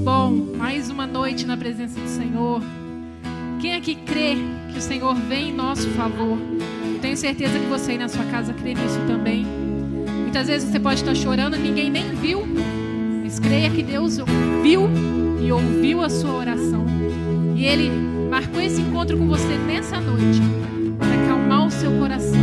[0.00, 2.62] bom, mais uma noite na presença do Senhor.
[3.60, 4.36] Quem aqui crê
[4.72, 6.38] que o Senhor vem em nosso favor?
[7.00, 9.46] tenho certeza que você aí na sua casa crê nisso também.
[10.22, 12.46] Muitas vezes você pode estar chorando e ninguém nem viu,
[13.22, 14.18] mas creia que Deus
[14.62, 14.88] viu
[15.40, 16.84] e ouviu a sua oração.
[17.56, 17.90] E Ele
[18.30, 20.40] marcou esse encontro com você nessa noite
[20.98, 22.38] para acalmar o seu coração,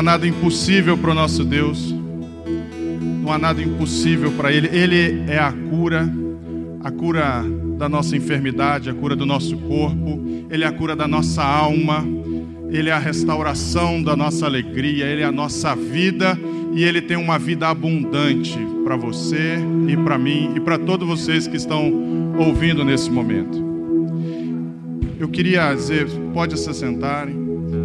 [0.00, 1.94] há nada impossível para o nosso Deus.
[3.22, 4.66] Não há nada impossível para Ele.
[4.68, 6.10] Ele é a cura,
[6.82, 7.44] a cura
[7.76, 10.46] da nossa enfermidade, a cura do nosso corpo.
[10.48, 12.02] Ele é a cura da nossa alma.
[12.70, 15.04] Ele é a restauração da nossa alegria.
[15.04, 16.38] Ele é a nossa vida.
[16.72, 21.46] E Ele tem uma vida abundante para você e para mim e para todos vocês
[21.46, 21.92] que estão
[22.38, 23.68] ouvindo nesse momento.
[25.18, 27.36] Eu queria dizer, pode se sentarem.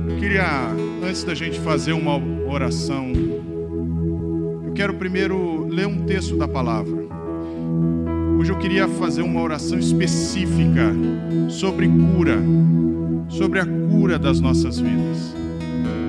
[0.07, 0.69] Eu queria,
[1.05, 3.11] antes da gente fazer uma oração,
[4.65, 7.05] eu quero primeiro ler um texto da palavra.
[8.39, 10.93] Hoje eu queria fazer uma oração específica
[11.47, 12.41] sobre cura,
[13.29, 15.35] sobre a cura das nossas vidas.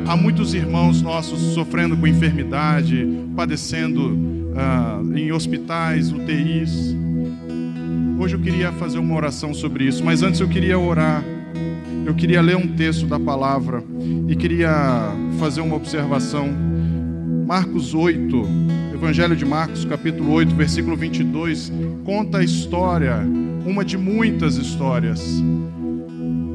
[0.06, 4.16] Há muitos irmãos nossos sofrendo com enfermidade, padecendo
[4.56, 6.96] ah, em hospitais, UTIs.
[8.18, 11.22] Hoje eu queria fazer uma oração sobre isso, mas antes eu queria orar.
[12.06, 13.82] Eu queria ler um texto da palavra
[14.28, 16.48] e queria fazer uma observação.
[17.44, 18.48] Marcos 8,
[18.94, 21.72] Evangelho de Marcos, capítulo 8, versículo 22,
[22.04, 23.16] conta a história,
[23.66, 25.42] uma de muitas histórias,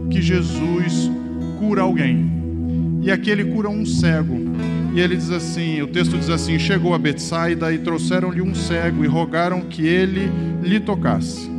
[0.10, 1.12] que Jesus
[1.60, 2.32] cura alguém.
[3.02, 4.38] E aqui ele cura um cego.
[4.96, 9.04] E ele diz assim: o texto diz assim: Chegou a Betsaida e trouxeram-lhe um cego
[9.04, 10.32] e rogaram que ele
[10.64, 11.52] lhe tocasse.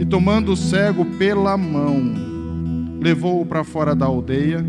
[0.00, 2.27] E tomando o cego pela mão,
[3.00, 4.64] levou-o para fora da aldeia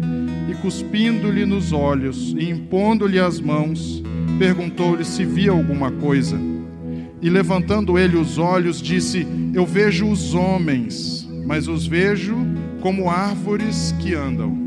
[0.50, 4.04] e, cuspindo-lhe nos olhos e impondo-lhe as mãos,
[4.38, 6.40] perguntou-lhe se via alguma coisa.
[7.22, 12.38] E levantando ele os olhos, disse: Eu vejo os homens, mas os vejo
[12.82, 14.58] como árvores que andam.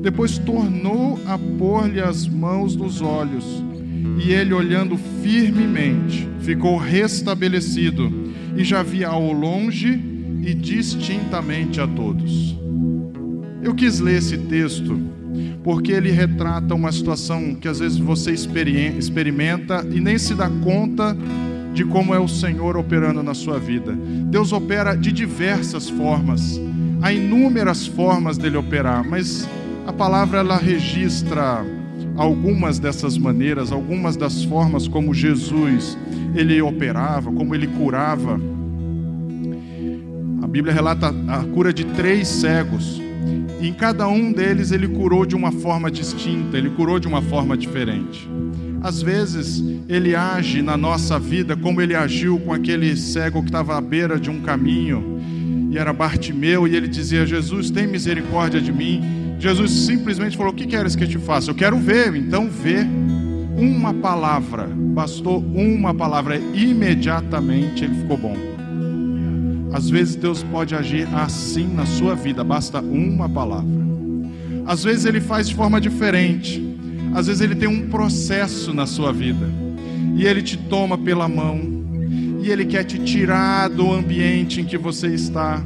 [0.00, 3.64] Depois tornou a pôr-lhe as mãos nos olhos,
[4.22, 8.12] e ele, olhando firmemente, ficou restabelecido
[8.56, 10.13] e já via ao longe
[10.44, 12.56] e distintamente a todos.
[13.62, 14.98] Eu quis ler esse texto
[15.62, 21.16] porque ele retrata uma situação que às vezes você experimenta e nem se dá conta
[21.72, 23.92] de como é o Senhor operando na sua vida.
[24.30, 26.60] Deus opera de diversas formas,
[27.00, 29.48] há inúmeras formas dele operar, mas
[29.86, 31.64] a palavra ela registra
[32.16, 35.98] algumas dessas maneiras, algumas das formas como Jesus
[36.34, 38.38] ele operava, como ele curava.
[40.54, 43.02] Bíblia relata a cura de três cegos.
[43.60, 47.20] E em cada um deles ele curou de uma forma distinta, ele curou de uma
[47.20, 48.30] forma diferente.
[48.80, 53.76] Às vezes ele age na nossa vida como ele agiu com aquele cego que estava
[53.76, 55.20] à beira de um caminho,
[55.72, 59.02] e era Bartimeu, e ele dizia: Jesus, tem misericórdia de mim.
[59.40, 61.50] Jesus simplesmente falou: O que queres que eu te faça?
[61.50, 62.14] Eu quero ver.
[62.14, 62.86] Então vê.
[63.56, 68.53] Uma palavra, bastou uma palavra, imediatamente ele ficou bom.
[69.74, 73.84] Às vezes Deus pode agir assim na sua vida, basta uma palavra.
[74.64, 76.62] Às vezes ele faz de forma diferente.
[77.14, 79.46] Às vezes ele tem um processo na sua vida.
[80.16, 81.60] E ele te toma pela mão.
[82.40, 85.62] E ele quer te tirar do ambiente em que você está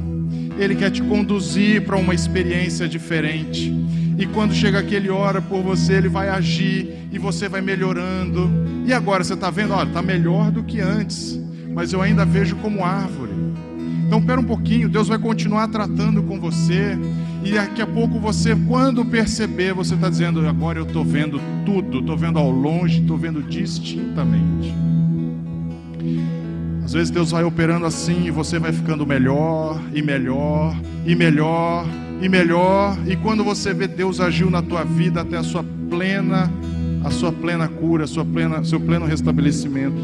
[0.59, 3.73] ele quer te conduzir para uma experiência diferente.
[4.17, 8.51] E quando chega aquele hora por você, ele vai agir e você vai melhorando.
[8.85, 11.39] E agora você está vendo, olha, está melhor do que antes,
[11.73, 13.31] mas eu ainda vejo como árvore.
[14.09, 16.97] Então, espera um pouquinho, Deus vai continuar tratando com você.
[17.45, 21.99] E daqui a pouco você, quando perceber, você está dizendo: agora eu estou vendo tudo,
[21.99, 24.73] estou vendo ao longe, estou vendo distintamente.
[26.83, 30.75] Às vezes Deus vai operando assim e você vai ficando melhor e melhor
[31.05, 31.85] e melhor
[32.19, 32.97] e melhor.
[33.05, 36.51] E quando você vê Deus agiu na tua vida até a sua plena,
[37.03, 40.01] a sua plena cura, a sua plena, seu pleno restabelecimento.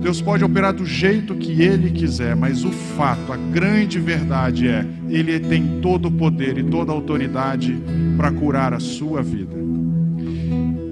[0.00, 4.86] Deus pode operar do jeito que Ele quiser, mas o fato, a grande verdade é,
[5.08, 7.76] Ele tem todo o poder e toda a autoridade
[8.16, 9.56] para curar a sua vida.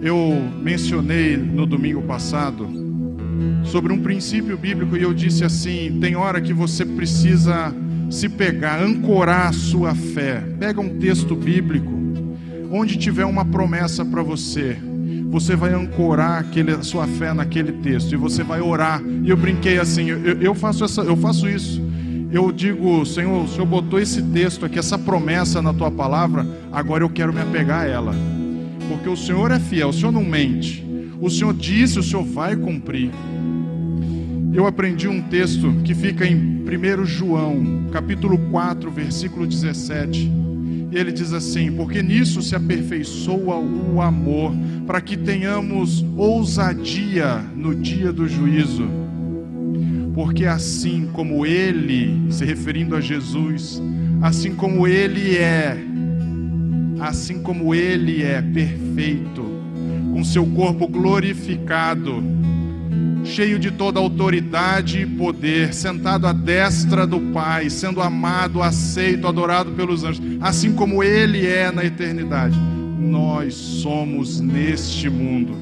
[0.03, 0.19] Eu
[0.63, 2.69] mencionei no domingo passado
[3.65, 7.75] sobre um princípio bíblico e eu disse assim: tem hora que você precisa
[8.11, 10.43] se pegar, ancorar a sua fé.
[10.59, 11.93] Pega um texto bíblico,
[12.71, 14.77] onde tiver uma promessa para você,
[15.41, 19.03] você vai ancorar aquele, a sua fé naquele texto e você vai orar.
[19.03, 21.85] E eu brinquei assim: eu, eu, faço, essa, eu faço isso.
[22.31, 27.05] Eu digo, Senhor, o Senhor botou esse texto aqui, essa promessa na tua palavra, agora
[27.05, 28.15] eu quero me apegar a ela.
[28.89, 30.85] Porque o Senhor é fiel, o Senhor não mente.
[31.21, 33.11] O Senhor disse, o Senhor vai cumprir
[34.57, 40.33] eu aprendi um texto que fica em 1 João, capítulo 4, versículo 17.
[40.97, 44.53] Ele diz assim: Porque nisso se aperfeiçoa o amor,
[44.87, 48.89] para que tenhamos ousadia no dia do juízo.
[50.15, 53.83] Porque assim como ele, se referindo a Jesus,
[54.23, 55.77] assim como ele é,
[57.01, 59.45] assim como Ele é perfeito,
[60.13, 62.23] com seu corpo glorificado,
[63.27, 69.73] cheio de toda autoridade e poder, sentado à destra do Pai, sendo amado, aceito, adorado
[69.73, 72.59] pelos anjos, assim como Ele é na eternidade.
[72.99, 75.55] Nós somos neste mundo.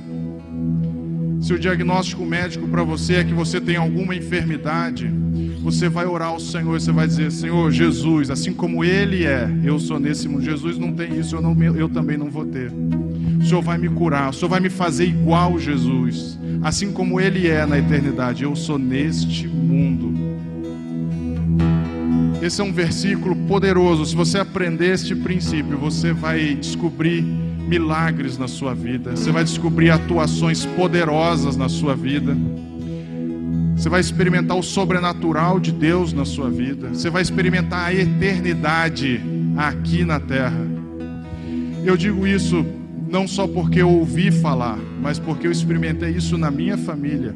[1.41, 5.13] Se o diagnóstico médico para você é que você tem alguma enfermidade,
[5.63, 9.79] você vai orar ao Senhor, você vai dizer: Senhor Jesus, assim como Ele é, eu
[9.79, 10.43] sou nesse mundo.
[10.43, 12.71] Jesus não tem isso, eu, não, eu também não vou ter.
[13.45, 17.47] O Senhor vai me curar, o Senhor vai me fazer igual Jesus, assim como Ele
[17.47, 18.43] é na eternidade.
[18.43, 20.15] Eu sou neste mundo.
[22.41, 24.07] Esse é um versículo poderoso.
[24.07, 29.91] Se você aprender este princípio, você vai descobrir milagres na sua vida, você vai descobrir
[29.91, 32.35] atuações poderosas na sua vida.
[33.77, 36.89] Você vai experimentar o sobrenatural de Deus na sua vida.
[36.95, 39.21] Você vai experimentar a eternidade
[39.55, 40.67] aqui na terra.
[41.85, 42.65] Eu digo isso
[43.09, 47.35] não só porque eu ouvi falar, mas porque eu experimentei isso na minha família.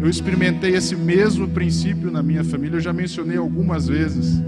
[0.00, 2.76] Eu experimentei esse mesmo princípio na minha família.
[2.76, 4.40] Eu já mencionei algumas vezes.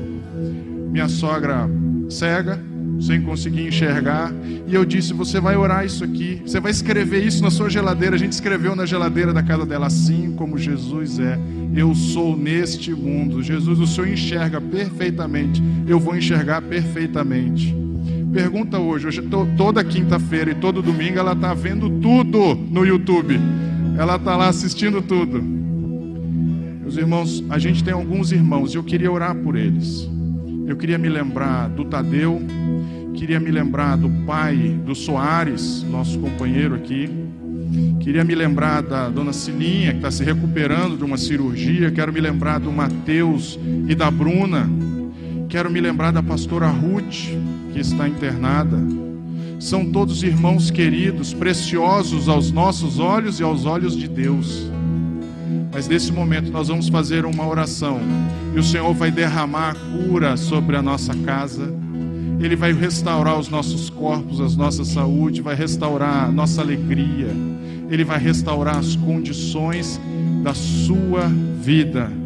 [0.90, 1.68] Minha sogra
[2.08, 2.60] cega,
[3.00, 4.32] sem conseguir enxergar.
[4.66, 8.14] E eu disse: Você vai orar isso aqui, você vai escrever isso na sua geladeira.
[8.14, 11.38] A gente escreveu na geladeira da casa dela, assim como Jesus é.
[11.74, 13.42] Eu sou neste mundo.
[13.42, 15.62] Jesus, o Senhor enxerga perfeitamente.
[15.86, 17.76] Eu vou enxergar perfeitamente.
[18.32, 19.22] Pergunta hoje, hoje
[19.56, 23.40] toda quinta-feira e todo domingo ela está vendo tudo no YouTube.
[23.98, 25.42] Ela está lá assistindo tudo.
[25.42, 30.08] Meus irmãos, a gente tem alguns irmãos e eu queria orar por eles.
[30.64, 32.40] Eu queria me lembrar do Tadeu,
[33.14, 37.10] queria me lembrar do pai do Soares, nosso companheiro aqui.
[37.98, 41.90] Queria me lembrar da dona Silinha, que está se recuperando de uma cirurgia.
[41.90, 43.58] Quero me lembrar do Mateus
[43.88, 44.70] e da Bruna.
[45.50, 47.26] Quero me lembrar da pastora Ruth,
[47.72, 48.78] que está internada.
[49.58, 54.70] São todos irmãos queridos, preciosos aos nossos olhos e aos olhos de Deus.
[55.72, 57.98] Mas nesse momento nós vamos fazer uma oração
[58.54, 61.74] e o Senhor vai derramar cura sobre a nossa casa.
[62.38, 67.26] Ele vai restaurar os nossos corpos, a nossa saúde, vai restaurar a nossa alegria.
[67.90, 70.00] Ele vai restaurar as condições
[70.44, 71.22] da sua
[71.60, 72.19] vida.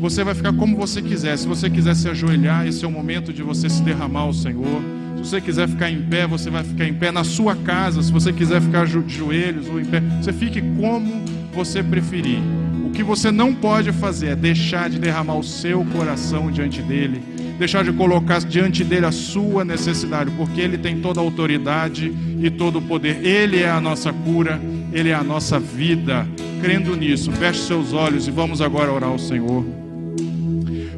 [0.00, 1.36] Você vai ficar como você quiser.
[1.36, 4.82] Se você quiser se ajoelhar, esse é o momento de você se derramar ao Senhor.
[5.16, 8.02] Se você quiser ficar em pé, você vai ficar em pé na sua casa.
[8.02, 12.38] Se você quiser ficar de joelhos ou em pé, você fique como você preferir.
[12.86, 17.22] O que você não pode fazer é deixar de derramar o seu coração diante dele,
[17.58, 22.48] deixar de colocar diante dele a sua necessidade, porque ele tem toda a autoridade e
[22.48, 23.22] todo o poder.
[23.22, 24.58] Ele é a nossa cura,
[24.94, 26.26] ele é a nossa vida.
[26.62, 29.89] Crendo nisso, feche seus olhos e vamos agora orar ao Senhor.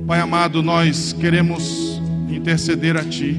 [0.06, 3.36] Pai amado, nós queremos interceder a Ti,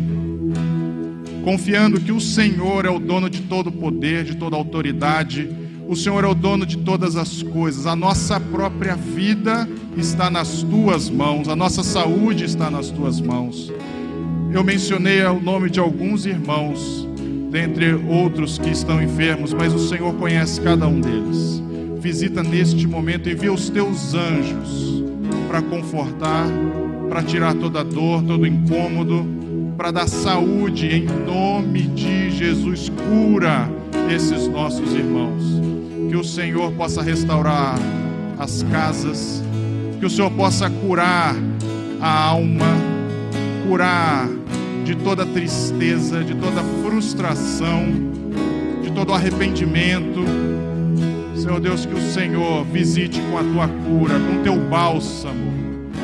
[1.44, 5.50] confiando que o Senhor é o dono de todo poder, de toda autoridade
[5.88, 7.86] o Senhor é o dono de todas as coisas.
[7.86, 11.48] A nossa própria vida está nas tuas mãos.
[11.50, 13.72] A nossa saúde está nas tuas mãos.
[14.52, 17.08] Eu mencionei o nome de alguns irmãos,
[17.52, 21.62] dentre outros que estão enfermos, mas o Senhor conhece cada um deles.
[22.00, 25.03] Visita neste momento, envia os teus anjos
[25.54, 26.48] para confortar,
[27.08, 29.24] para tirar toda dor, todo incômodo,
[29.78, 32.90] para dar saúde em nome de Jesus.
[32.90, 33.70] Cura
[34.12, 35.44] esses nossos irmãos
[36.10, 37.76] que o Senhor possa restaurar
[38.40, 39.44] as casas,
[40.00, 41.36] que o Senhor possa curar
[42.02, 42.66] a alma,
[43.70, 44.28] curar
[44.84, 47.86] de toda tristeza, de toda frustração,
[48.82, 50.43] de todo arrependimento.
[51.44, 55.52] Senhor Deus, que o Senhor visite com a tua cura, com teu bálsamo,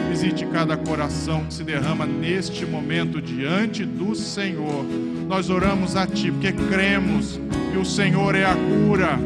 [0.10, 4.86] visite cada coração que se derrama neste momento diante do Senhor.
[5.30, 7.39] Nós oramos a Ti, porque cremos
[7.71, 9.17] que o Senhor é a cura,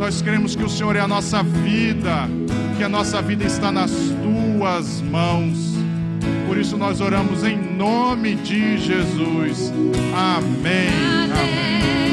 [0.00, 2.28] nós cremos que o Senhor é a nossa vida,
[2.76, 5.76] que a nossa vida está nas tuas mãos.
[6.48, 9.72] Por isso nós oramos em nome de Jesus.
[10.12, 10.88] Amém.
[11.30, 12.11] Amém.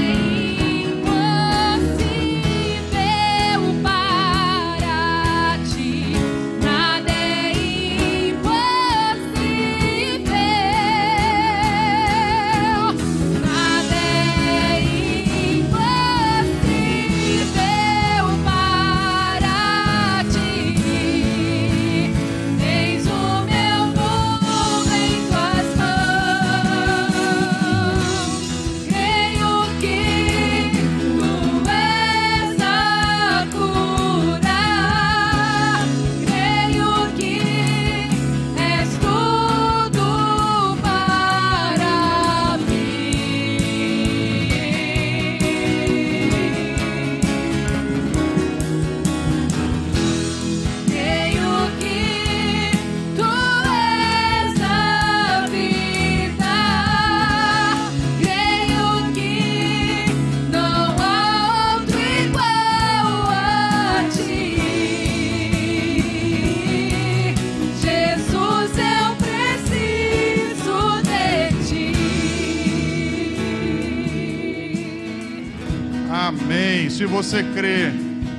[77.29, 77.91] Você crê,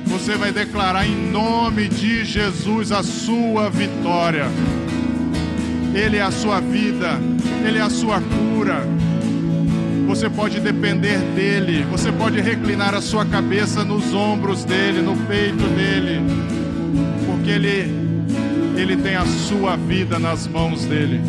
[0.05, 4.47] você vai declarar em nome de Jesus a sua vitória.
[5.95, 7.17] Ele é a sua vida,
[7.65, 8.83] Ele é a sua cura.
[10.07, 15.63] Você pode depender dEle, você pode reclinar a sua cabeça nos ombros dEle, no peito
[15.73, 16.19] dEle,
[17.25, 17.95] porque Ele,
[18.75, 21.21] Ele tem a sua vida nas mãos dEle.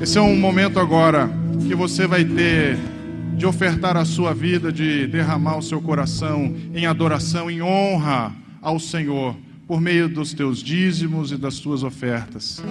[0.00, 1.28] Esse é um momento agora
[1.66, 2.93] que você vai ter
[3.36, 8.78] de ofertar a sua vida, de derramar o seu coração em adoração, em honra ao
[8.78, 12.62] Senhor, por meio dos teus dízimos e das tuas ofertas.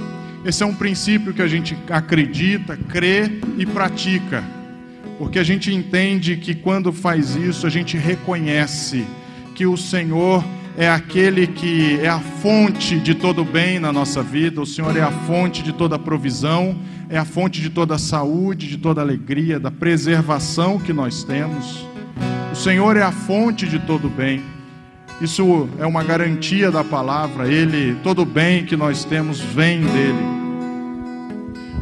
[0.46, 4.44] Esse é um princípio que a gente acredita, crê e pratica,
[5.18, 9.06] porque a gente entende que quando faz isso, a gente reconhece
[9.56, 10.44] que o Senhor
[10.76, 15.02] é aquele que é a fonte de todo bem na nossa vida, o Senhor é
[15.02, 16.76] a fonte de toda provisão,
[17.10, 21.86] é a fonte de toda saúde, de toda alegria, da preservação que nós temos.
[22.52, 24.42] O Senhor é a fonte de todo bem.
[25.22, 27.48] Isso é uma garantia da palavra.
[27.48, 30.34] Ele, todo bem que nós temos vem dele.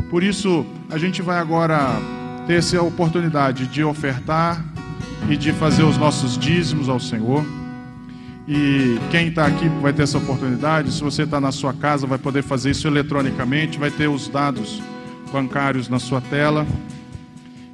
[0.10, 1.98] Por isso, a gente vai agora
[2.46, 4.62] ter essa oportunidade de ofertar
[5.30, 7.61] e de fazer os nossos dízimos ao Senhor.
[8.54, 10.92] E quem está aqui vai ter essa oportunidade.
[10.92, 14.84] Se você está na sua casa, vai poder fazer isso eletronicamente, vai ter os dados
[15.32, 16.68] bancários na sua tela.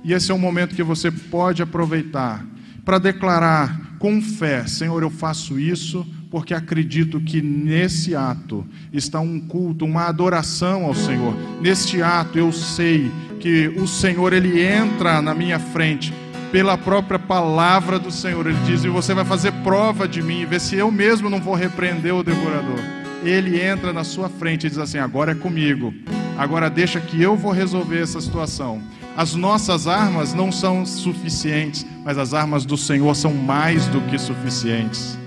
[0.03, 2.45] E esse é um momento que você pode aproveitar
[2.85, 8.63] para declarar com fé: Senhor, eu faço isso porque acredito que nesse ato
[8.93, 11.35] está um culto, uma adoração ao Senhor.
[11.59, 16.13] Neste ato eu sei que o Senhor ele entra na minha frente
[16.51, 18.45] pela própria palavra do Senhor.
[18.47, 21.55] Ele diz: "E você vai fazer prova de mim, ver se eu mesmo não vou
[21.55, 22.79] repreender o devorador".
[23.23, 25.93] Ele entra na sua frente e diz assim: "Agora é comigo".
[26.38, 28.79] Agora deixa que eu vou resolver essa situação.
[29.17, 34.19] As nossas armas não são suficientes, mas as armas do Senhor são mais do que
[34.19, 35.17] suficientes.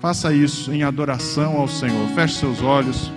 [0.00, 2.08] Faça isso em adoração ao Senhor.
[2.10, 3.10] Feche seus olhos.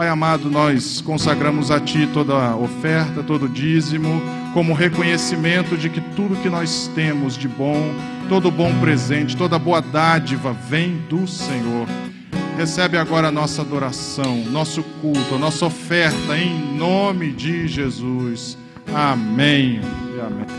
[0.00, 4.22] Pai amado, nós consagramos a Ti toda a oferta, todo dízimo,
[4.54, 7.76] como reconhecimento de que tudo que nós temos de bom,
[8.26, 11.86] todo bom presente, toda boa dádiva vem do Senhor.
[12.56, 18.56] Recebe agora a nossa adoração, nosso culto, a nossa oferta em nome de Jesus.
[18.94, 19.82] Amém
[20.16, 20.49] e amém.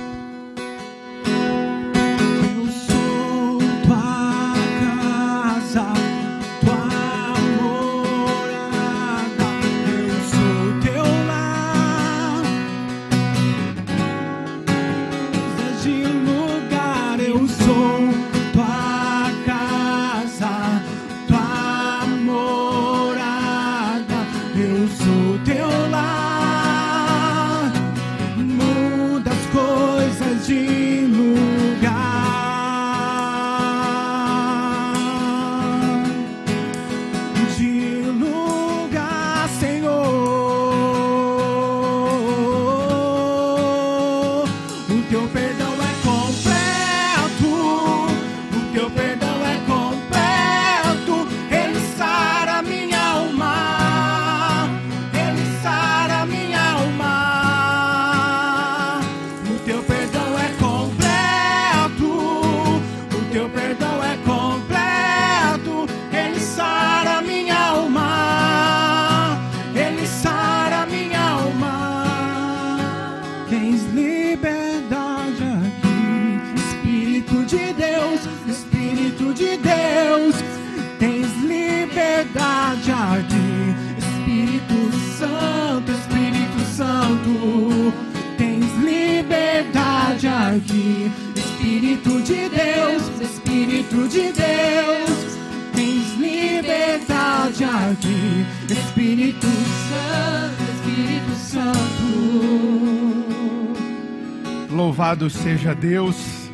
[104.70, 106.50] Louvado seja Deus.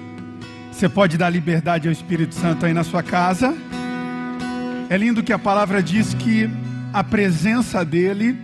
[0.72, 3.56] Você pode dar liberdade ao Espírito Santo aí na sua casa.
[4.90, 6.50] É lindo que a palavra diz que
[6.94, 8.38] a presença dele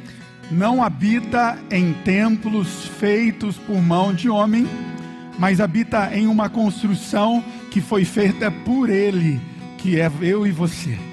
[0.52, 4.68] não habita em templos feitos por mão de homem,
[5.40, 9.42] mas habita em uma construção que foi feita por ele,
[9.78, 11.13] que é eu e você.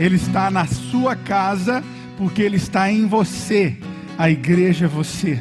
[0.00, 1.84] Ele está na sua casa
[2.18, 3.76] porque ele está em você.
[4.18, 5.38] A igreja é você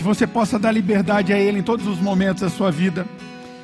[0.00, 3.04] que você possa dar liberdade a Ele em todos os momentos da sua vida,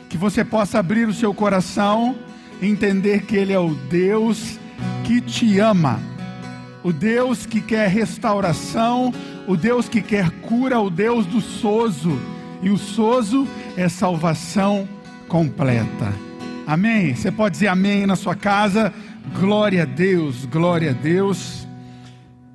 [0.06, 2.14] que você possa abrir o seu coração,
[2.61, 4.59] entender que Ele é o Deus
[5.02, 5.98] que te ama,
[6.85, 9.14] o Deus que quer restauração,
[9.48, 12.20] o Deus que quer cura, o Deus do sozo,
[12.61, 14.87] e o sozo é salvação
[15.28, 16.12] completa.
[16.66, 17.14] Amém?
[17.14, 18.92] Você pode dizer amém na sua casa.
[19.34, 21.66] Glória a Deus, glória a Deus.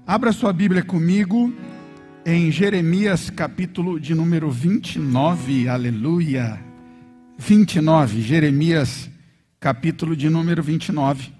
[0.07, 1.53] Abra sua Bíblia comigo
[2.25, 5.67] em Jeremias, capítulo de número 29.
[5.67, 6.59] Aleluia.
[7.37, 9.09] 29, Jeremias,
[9.59, 11.31] capítulo de número 29.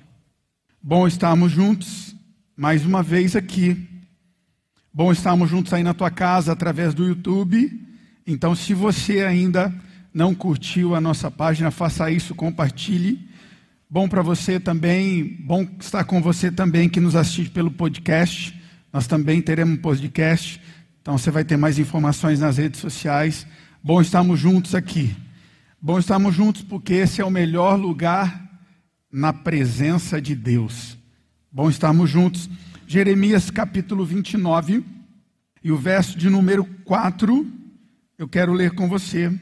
[0.82, 2.16] Bom estarmos juntos
[2.56, 3.88] mais uma vez aqui.
[4.94, 7.72] Bom estarmos juntos aí na tua casa através do YouTube.
[8.28, 9.74] Então, se você ainda
[10.14, 13.31] não curtiu a nossa página, faça isso, compartilhe.
[13.94, 18.58] Bom para você também, bom estar com você também que nos assiste pelo podcast.
[18.94, 20.62] Nós também teremos um podcast,
[21.02, 23.46] então você vai ter mais informações nas redes sociais.
[23.84, 25.14] Bom estarmos juntos aqui.
[25.82, 28.50] Bom estarmos juntos porque esse é o melhor lugar
[29.12, 30.98] na presença de Deus.
[31.52, 32.50] Bom estarmos juntos.
[32.88, 34.86] Jeremias capítulo 29
[35.62, 37.46] e o verso de número 4,
[38.18, 39.38] eu quero ler com você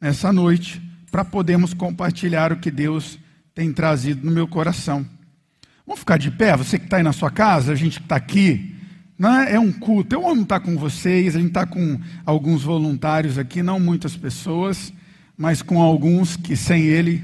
[0.00, 3.18] nessa noite, para podermos compartilhar o que Deus
[3.54, 5.06] tem trazido no meu coração.
[5.86, 8.16] Vamos ficar de pé, você que está aí na sua casa, a gente que está
[8.16, 8.74] aqui.
[9.16, 10.16] Não é, um culto.
[10.16, 14.92] Eu amo estar com vocês, a gente está com alguns voluntários aqui, não muitas pessoas,
[15.36, 17.22] mas com alguns que sem ele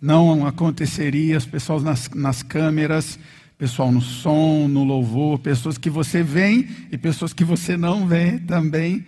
[0.00, 3.18] não aconteceria, as pessoas nas, nas câmeras,
[3.58, 8.38] pessoal no som, no louvor, pessoas que você vê e pessoas que você não vê
[8.38, 9.04] também.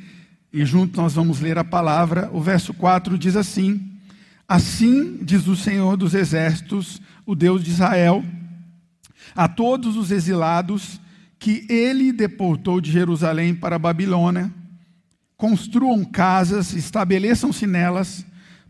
[0.52, 2.28] E juntos nós vamos ler a palavra.
[2.32, 3.87] O verso 4 diz assim:
[4.48, 8.24] Assim diz o Senhor dos exércitos, o Deus de Israel,
[9.36, 10.98] a todos os exilados
[11.38, 14.50] que ele deportou de Jerusalém para a Babilônia,
[15.36, 18.24] construam casas, estabeleçam-se nelas,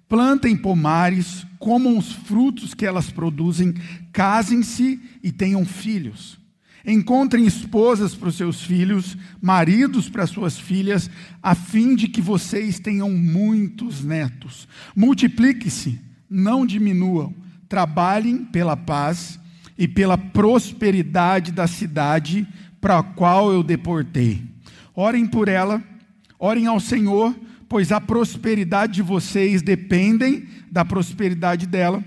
[0.08, 3.74] plantem pomares, comam os frutos que elas produzem,
[4.12, 6.38] casem-se e tenham filhos.
[6.86, 11.10] Encontrem esposas para os seus filhos, maridos para suas filhas,
[11.42, 14.68] a fim de que vocês tenham muitos netos.
[14.94, 17.34] Multiplique-se, não diminuam.
[17.68, 19.38] Trabalhem pela paz
[19.76, 22.46] e pela prosperidade da cidade
[22.80, 24.42] para a qual eu deportei.
[24.94, 25.82] Orem por ela,
[26.38, 27.34] orem ao Senhor
[27.68, 32.02] pois a prosperidade de vocês dependem da prosperidade dela.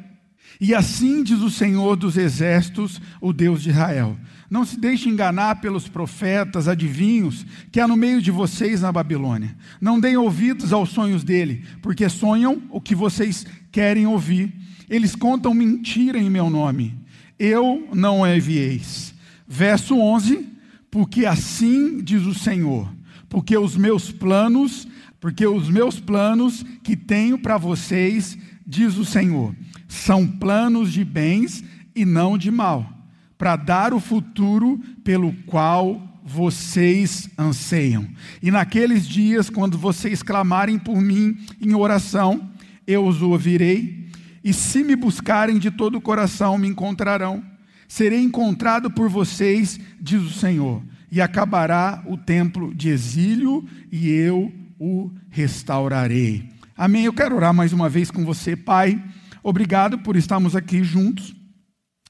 [0.60, 4.17] E assim diz o Senhor dos exércitos, o Deus de Israel:
[4.51, 9.55] Não se deixe enganar pelos profetas, adivinhos, que há no meio de vocês na Babilônia.
[9.79, 14.53] Não deem ouvidos aos sonhos dele, porque sonham o que vocês querem ouvir.
[14.89, 16.99] Eles contam mentira em meu nome.
[17.39, 19.15] Eu não envieis.
[19.47, 20.45] Verso 11:
[20.91, 22.93] Porque assim diz o Senhor:
[23.29, 24.85] Porque os meus planos
[25.21, 28.35] porque os meus planos que tenho para vocês,
[28.65, 29.55] diz o Senhor,
[29.87, 31.63] são planos de bens
[31.95, 33.00] e não de mal,
[33.41, 38.08] para dar o futuro pelo qual vocês anseiam.
[38.39, 42.51] E naqueles dias, quando vocês clamarem por mim em oração,
[42.86, 44.08] eu os ouvirei,
[44.43, 47.43] e se me buscarem de todo o coração, me encontrarão.
[47.88, 54.54] Serei encontrado por vocês, diz o Senhor, e acabará o templo de exílio, e eu
[54.80, 56.47] o restaurarei.
[56.77, 57.06] Amém.
[57.06, 59.04] Eu quero orar mais uma vez com você, Pai.
[59.41, 61.40] Obrigado por estarmos aqui juntos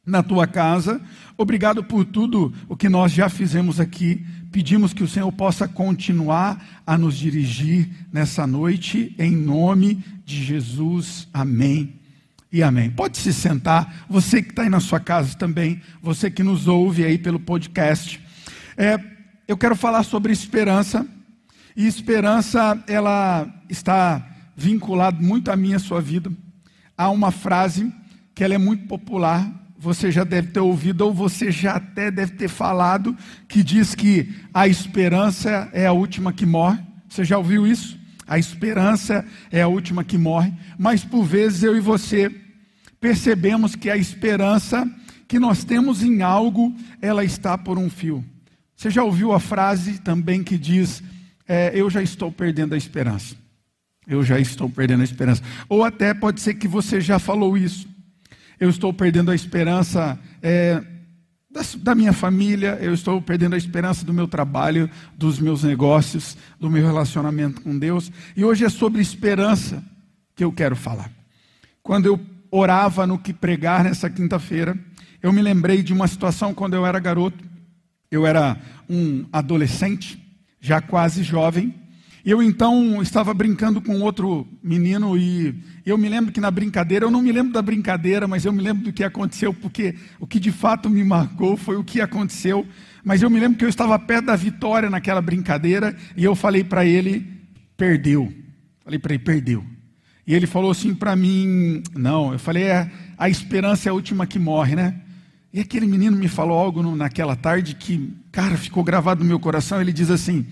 [0.05, 1.01] na tua casa.
[1.37, 4.25] Obrigado por tudo o que nós já fizemos aqui.
[4.51, 11.27] Pedimos que o Senhor possa continuar a nos dirigir nessa noite, em nome de Jesus.
[11.33, 11.99] Amém
[12.51, 12.89] e amém.
[12.89, 17.05] Pode se sentar, você que está aí na sua casa também, você que nos ouve
[17.05, 18.21] aí pelo podcast.
[18.75, 18.99] É,
[19.47, 21.07] eu quero falar sobre esperança.
[21.75, 26.31] E esperança, ela está vinculada muito à minha sua vida.
[26.97, 27.91] Há uma frase
[28.35, 29.49] que ela é muito popular,
[29.81, 33.17] você já deve ter ouvido ou você já até deve ter falado,
[33.47, 36.79] que diz que a esperança é a última que morre.
[37.09, 37.99] Você já ouviu isso?
[38.27, 42.31] A esperança é a última que morre, mas por vezes eu e você
[42.99, 44.87] percebemos que a esperança
[45.27, 48.23] que nós temos em algo, ela está por um fio.
[48.75, 51.01] Você já ouviu a frase também que diz:
[51.47, 53.35] é, eu já estou perdendo a esperança.
[54.07, 55.41] Eu já estou perdendo a esperança.
[55.67, 57.90] Ou até pode ser que você já falou isso.
[58.61, 60.83] Eu estou perdendo a esperança é,
[61.49, 66.37] da, da minha família, eu estou perdendo a esperança do meu trabalho, dos meus negócios,
[66.59, 68.11] do meu relacionamento com Deus.
[68.37, 69.83] E hoje é sobre esperança
[70.35, 71.11] que eu quero falar.
[71.81, 72.19] Quando eu
[72.51, 74.77] orava no que pregar nessa quinta-feira,
[75.23, 77.43] eu me lembrei de uma situação quando eu era garoto.
[78.11, 80.21] Eu era um adolescente
[80.59, 81.73] já quase jovem.
[82.23, 87.11] Eu então estava brincando com outro menino e eu me lembro que na brincadeira, eu
[87.11, 90.39] não me lembro da brincadeira, mas eu me lembro do que aconteceu, porque o que
[90.39, 92.65] de fato me marcou foi o que aconteceu.
[93.03, 96.63] Mas eu me lembro que eu estava perto da vitória naquela brincadeira e eu falei
[96.63, 97.25] para ele:
[97.75, 98.31] perdeu.
[98.83, 99.65] Falei para ele: perdeu.
[100.27, 104.27] E ele falou assim para mim: Não, eu falei, é, a esperança é a última
[104.27, 105.01] que morre, né?
[105.51, 109.81] E aquele menino me falou algo naquela tarde que, cara, ficou gravado no meu coração.
[109.81, 110.45] Ele diz assim: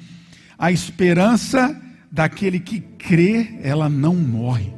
[0.60, 1.74] A esperança
[2.12, 4.74] daquele que crê, ela não morre.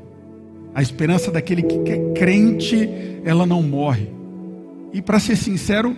[0.75, 2.87] A esperança daquele que é crente,
[3.25, 4.07] ela não morre.
[4.93, 5.97] E para ser sincero,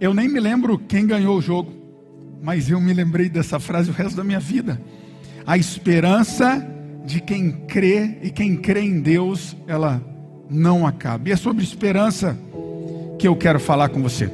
[0.00, 1.70] eu nem me lembro quem ganhou o jogo,
[2.42, 4.80] mas eu me lembrei dessa frase o resto da minha vida.
[5.46, 6.66] A esperança
[7.04, 10.02] de quem crê e quem crê em Deus, ela
[10.48, 11.28] não acaba.
[11.28, 12.38] E é sobre esperança
[13.18, 14.30] que eu quero falar com você.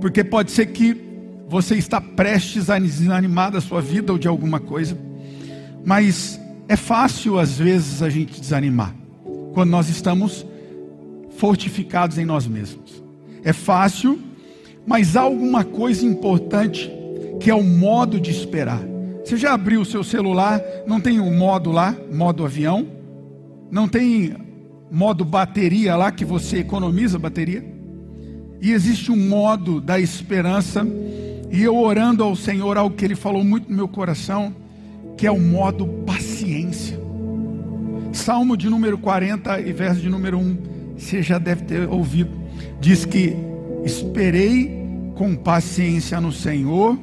[0.00, 1.07] Porque pode ser que
[1.48, 4.96] você está prestes a desanimar da sua vida ou de alguma coisa,
[5.84, 8.94] mas é fácil às vezes a gente desanimar
[9.54, 10.46] quando nós estamos
[11.36, 13.02] fortificados em nós mesmos.
[13.42, 14.18] É fácil,
[14.86, 16.90] mas há alguma coisa importante
[17.40, 18.80] que é o modo de esperar.
[19.24, 22.86] Você já abriu o seu celular, não tem o um modo lá, modo avião?
[23.70, 24.34] Não tem
[24.90, 27.64] modo bateria lá que você economiza bateria.
[28.60, 30.86] E existe um modo da esperança,
[31.50, 34.54] e eu orando ao Senhor, algo que Ele falou muito no meu coração,
[35.16, 36.98] que é o modo paciência.
[38.12, 40.58] Salmo de número 40 e verso de número 1,
[40.96, 42.30] você já deve ter ouvido.
[42.80, 43.36] Diz que
[43.84, 44.70] esperei
[45.14, 46.98] com paciência no Senhor,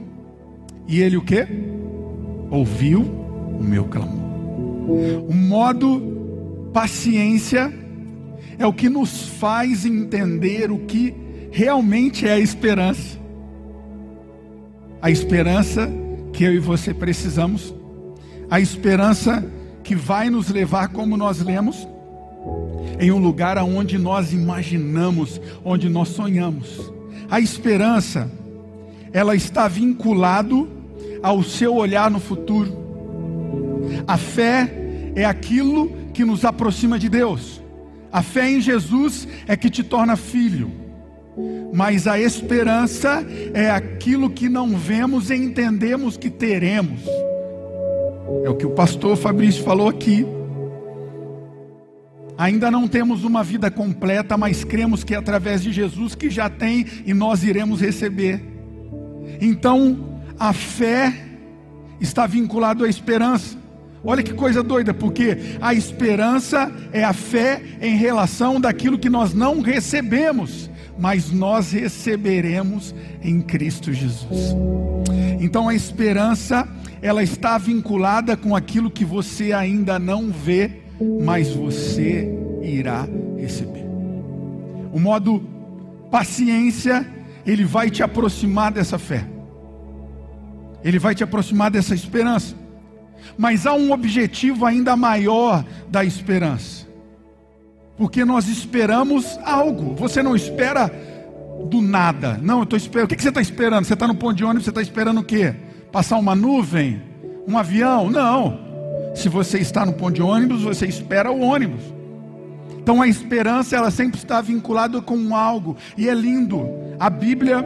[0.87, 1.47] e Ele o que?
[2.49, 4.25] Ouviu o meu clamor.
[5.27, 7.73] O modo paciência
[8.57, 11.13] é o que nos faz entender o que
[11.51, 13.24] realmente é a esperança.
[15.05, 15.87] A esperança
[16.33, 17.71] que eu e você precisamos,
[18.49, 19.45] a esperança
[19.83, 21.87] que vai nos levar, como nós lemos,
[22.99, 26.91] em um lugar aonde nós imaginamos, onde nós sonhamos.
[27.29, 28.31] A esperança,
[29.13, 30.67] ela está vinculado
[31.21, 32.75] ao seu olhar no futuro.
[34.07, 34.73] A fé
[35.15, 37.61] é aquilo que nos aproxima de Deus.
[38.11, 40.84] A fé em Jesus é que te torna filho.
[41.73, 47.01] Mas a esperança é aquilo que não vemos e entendemos que teremos.
[48.43, 50.25] É o que o pastor Fabrício falou aqui.
[52.37, 56.49] Ainda não temos uma vida completa, mas cremos que é através de Jesus que já
[56.49, 58.41] tem e nós iremos receber.
[59.39, 61.13] Então, a fé
[61.99, 63.57] está vinculada à esperança.
[64.03, 69.33] Olha que coisa doida, porque a esperança é a fé em relação daquilo que nós
[69.33, 74.55] não recebemos, mas nós receberemos em Cristo Jesus.
[75.39, 76.67] Então a esperança,
[77.01, 80.71] ela está vinculada com aquilo que você ainda não vê,
[81.23, 82.29] mas você
[82.61, 83.85] irá receber.
[84.93, 85.43] O modo
[86.09, 87.05] paciência,
[87.45, 89.27] ele vai te aproximar dessa fé.
[90.83, 92.55] Ele vai te aproximar dessa esperança.
[93.37, 96.84] Mas há um objetivo ainda maior da esperança.
[97.97, 99.95] Porque nós esperamos algo.
[99.95, 100.91] Você não espera
[101.69, 102.39] do nada.
[102.41, 103.11] Não, eu estou esperando.
[103.11, 103.85] O que você está esperando?
[103.85, 105.55] Você está no ponto de ônibus, você está esperando o quê?
[105.91, 107.01] Passar uma nuvem?
[107.47, 108.09] Um avião?
[108.09, 108.59] Não.
[109.15, 111.81] Se você está no ponto de ônibus, você espera o ônibus.
[112.77, 115.77] Então a esperança, ela sempre está vinculada com algo.
[115.97, 116.67] E é lindo.
[116.99, 117.65] A Bíblia,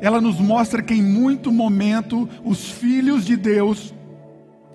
[0.00, 3.94] ela nos mostra que em muito momento os filhos de Deus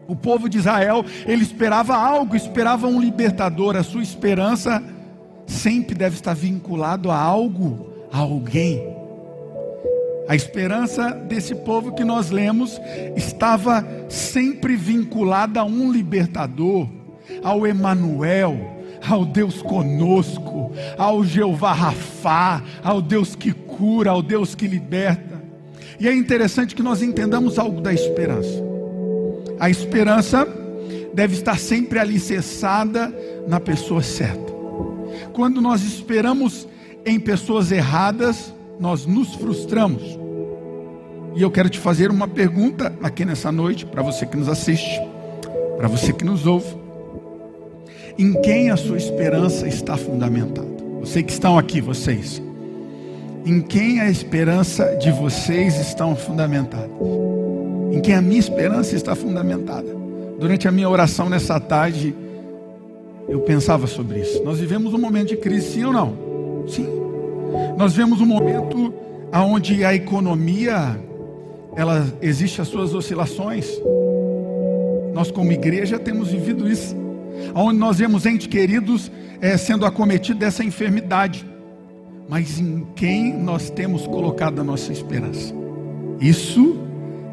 [0.08, 3.76] o povo de Israel, ele esperava algo, esperava um libertador.
[3.76, 4.82] A sua esperança
[5.46, 8.96] sempre deve estar vinculado a algo, a alguém.
[10.28, 12.80] A esperança desse povo que nós lemos
[13.16, 16.88] estava sempre vinculada a um libertador,
[17.42, 24.68] ao Emanuel, ao Deus conosco, ao Jeová Rafá, ao Deus que cura, ao Deus que
[24.68, 25.42] liberta.
[26.00, 28.67] E é interessante que nós entendamos algo da esperança.
[29.60, 30.48] A esperança
[31.14, 33.14] deve estar sempre alicerçada
[33.48, 34.54] na pessoa certa.
[35.34, 36.68] Quando nós esperamos
[37.06, 40.04] em pessoas erradas, nós nos frustramos.
[41.36, 45.00] E eu quero te fazer uma pergunta aqui nessa noite, para você que nos assiste,
[45.78, 46.76] para você que nos ouve.
[48.18, 50.68] Em quem a sua esperança está fundamentada?
[51.00, 52.42] Vocês que estão aqui, vocês.
[53.46, 57.27] Em quem a esperança de vocês estão fundamentadas?
[57.98, 59.88] Em quem a minha esperança está fundamentada.
[60.40, 62.16] Durante a minha oração nessa tarde,
[63.28, 64.44] eu pensava sobre isso.
[64.44, 66.16] Nós vivemos um momento de crise, sim ou não?
[66.68, 66.88] Sim.
[67.76, 68.94] Nós vivemos um momento
[69.34, 71.00] onde a economia,
[71.76, 73.68] ela existe as suas oscilações.
[75.12, 76.96] Nós como igreja temos vivido isso.
[77.56, 79.12] Onde nós vemos entes queridos
[79.42, 81.44] é, sendo acometidos dessa enfermidade.
[82.30, 85.52] Mas em quem nós temos colocado a nossa esperança?
[86.20, 86.87] Isso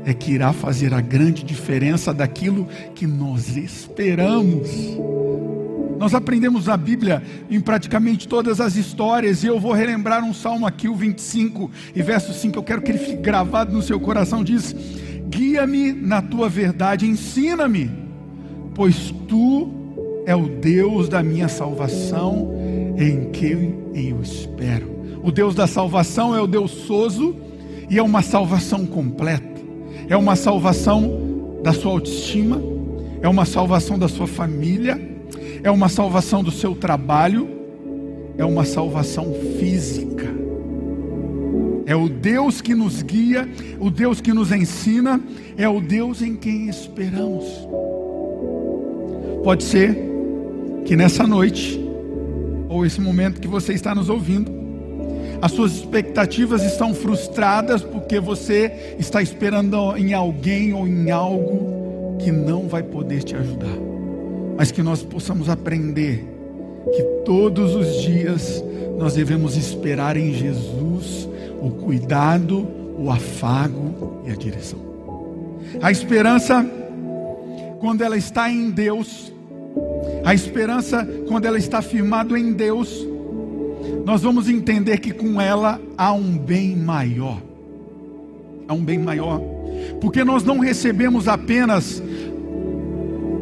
[0.04, 4.70] é que irá fazer a grande diferença daquilo que nós esperamos.
[5.98, 10.66] Nós aprendemos a Bíblia em praticamente todas as histórias, e eu vou relembrar um salmo
[10.66, 14.44] aqui, o 25 e verso 5, eu quero que ele fique gravado no seu coração:
[14.44, 14.74] diz:
[15.28, 17.90] Guia-me na tua verdade, ensina-me,
[18.74, 19.84] pois tu
[20.26, 22.52] é o Deus da minha salvação,
[22.98, 24.94] em quem eu espero.
[25.22, 27.36] O Deus da salvação é o Deus soso,
[27.88, 29.53] e é uma salvação completa,
[30.08, 32.60] é uma salvação da sua autoestima,
[33.20, 35.14] é uma salvação da sua família
[35.64, 37.48] é uma salvação do seu trabalho,
[38.36, 40.28] é uma salvação física.
[41.86, 43.48] É o Deus que nos guia,
[43.80, 45.18] o Deus que nos ensina,
[45.56, 47.46] é o Deus em quem esperamos.
[49.42, 49.96] Pode ser
[50.84, 51.80] que nessa noite,
[52.68, 54.52] ou esse momento que você está nos ouvindo,
[55.44, 62.32] as suas expectativas estão frustradas porque você está esperando em alguém ou em algo que
[62.32, 63.94] não vai poder te ajudar
[64.56, 66.24] mas que nós possamos aprender
[66.94, 68.62] que todos os dias
[68.98, 71.28] nós devemos esperar em Jesus
[71.60, 72.66] o cuidado,
[72.96, 74.78] o afago e a direção.
[75.80, 76.64] A esperança,
[77.80, 79.32] quando ela está em Deus,
[80.24, 83.04] a esperança, quando ela está firmada em Deus,
[84.04, 87.40] nós vamos entender que com ela há um bem maior.
[88.68, 89.40] Há um bem maior.
[90.00, 92.02] Porque nós não recebemos apenas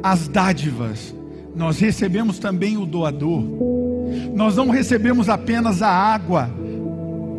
[0.02, 1.14] as dádivas,
[1.54, 3.42] nós recebemos também o doador.
[4.34, 6.50] Nós não recebemos apenas a água,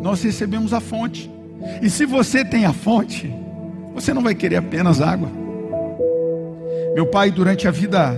[0.02, 1.30] nós recebemos a fonte.
[1.82, 3.32] E se você tem a fonte,
[3.94, 5.30] você não vai querer apenas água.
[6.94, 8.14] Meu pai, durante a vida,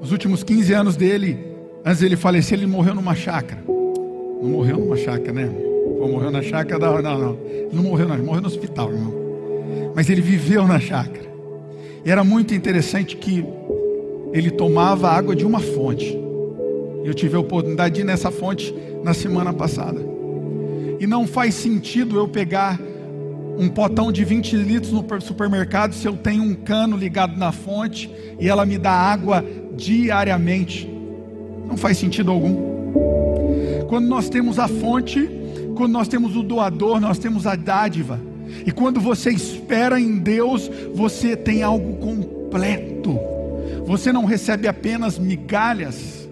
[0.00, 1.38] os últimos 15 anos dele,
[1.84, 3.77] antes dele falecer, ele morreu numa chácara.
[4.40, 5.50] Não morreu numa chácara, né?
[6.00, 7.38] Ou morreu na chácara, não, não, não.
[7.72, 9.14] Não morreu, não, morreu no hospital, irmão.
[9.94, 11.28] Mas ele viveu na chácara.
[12.04, 13.44] E era muito interessante que
[14.32, 16.16] ele tomava água de uma fonte.
[17.04, 20.00] Eu tive a oportunidade de ir nessa fonte na semana passada.
[21.00, 22.78] E não faz sentido eu pegar
[23.58, 28.08] um potão de 20 litros no supermercado se eu tenho um cano ligado na fonte
[28.38, 29.44] e ela me dá água
[29.76, 30.88] diariamente.
[31.66, 32.77] Não faz sentido algum.
[33.88, 35.28] Quando nós temos a fonte,
[35.76, 38.20] quando nós temos o doador, nós temos a dádiva.
[38.66, 43.18] E quando você espera em Deus, você tem algo completo.
[43.86, 46.28] Você não recebe apenas migalhas.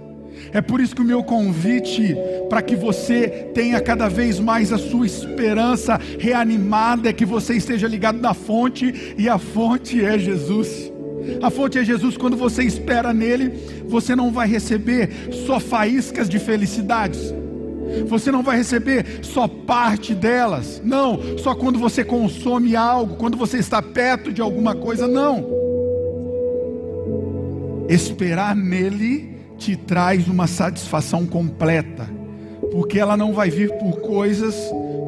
[0.52, 2.16] É por isso que o meu convite
[2.48, 7.86] para que você tenha cada vez mais a sua esperança reanimada é que você esteja
[7.88, 10.92] ligado na fonte e a fonte é Jesus.
[11.42, 13.52] A fonte é Jesus, quando você espera nele,
[13.86, 15.10] você não vai receber
[15.46, 17.34] só faíscas de felicidades.
[18.06, 20.80] Você não vai receber só parte delas.
[20.84, 25.46] Não, só quando você consome algo, quando você está perto de alguma coisa, não.
[27.88, 32.08] Esperar nele te traz uma satisfação completa,
[32.72, 34.54] porque ela não vai vir por coisas,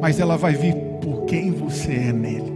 [0.01, 2.53] mas ela vai vir por quem você é nele.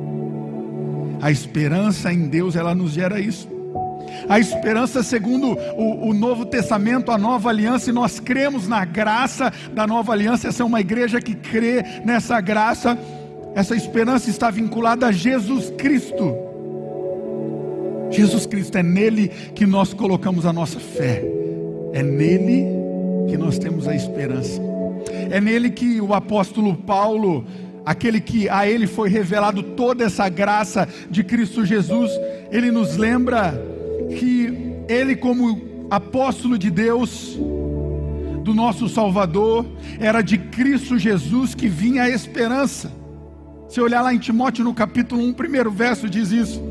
[1.22, 3.48] A esperança em Deus, ela nos gera isso.
[4.28, 9.52] A esperança, segundo o, o, Novo Testamento, a nova aliança, e nós cremos na graça
[9.74, 10.48] da nova aliança.
[10.48, 12.98] Essa é uma igreja que crê nessa graça.
[13.56, 16.54] Essa esperança está vinculada a Jesus Cristo.
[18.14, 21.24] Jesus Cristo, é nele que nós colocamos a nossa fé,
[21.94, 22.68] é nele
[23.28, 24.62] que nós temos a esperança,
[25.32, 27.44] é nele que o apóstolo Paulo,
[27.84, 32.12] aquele que a ele foi revelado toda essa graça de Cristo Jesus,
[32.52, 33.60] ele nos lembra
[34.18, 37.38] que ele, como apóstolo de Deus,
[38.44, 39.66] do nosso Salvador,
[40.00, 42.92] era de Cristo Jesus que vinha a esperança.
[43.70, 46.62] Se olhar lá em Timóteo no capítulo 1, primeiro verso diz isso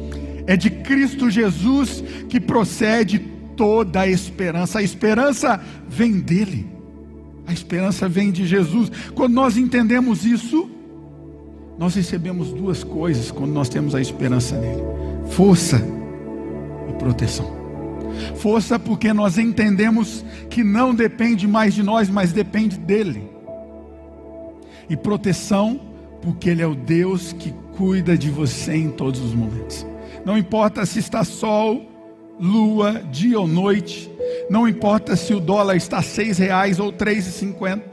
[0.47, 3.19] é de Cristo Jesus que procede
[3.57, 4.79] toda a esperança.
[4.79, 6.67] A esperança vem dele.
[7.47, 8.91] A esperança vem de Jesus.
[9.15, 10.71] Quando nós entendemos isso,
[11.79, 14.83] nós recebemos duas coisas quando nós temos a esperança nele:
[15.31, 15.83] força
[16.89, 17.63] e proteção.
[18.37, 23.31] Força porque nós entendemos que não depende mais de nós, mas depende dele.
[24.89, 25.81] E proteção
[26.21, 29.87] porque ele é o Deus que cuida de você em todos os momentos.
[30.25, 31.83] Não importa se está sol,
[32.39, 34.11] lua, dia ou noite.
[34.49, 37.91] Não importa se o dólar está seis reais ou três e cinquenta.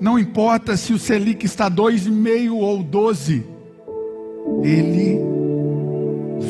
[0.00, 3.44] Não importa se o Selic está dois e meio ou doze.
[4.62, 5.18] Ele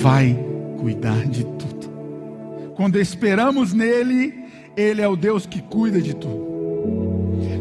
[0.00, 0.38] vai
[0.76, 1.86] cuidar de tudo.
[2.74, 4.44] Quando esperamos nele,
[4.76, 6.46] ele é o Deus que cuida de tudo.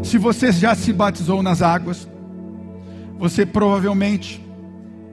[0.03, 2.07] Se você já se batizou nas águas,
[3.17, 4.43] você provavelmente